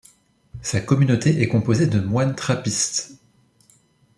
[0.63, 3.19] Sa communauté est composée de moines trappistes.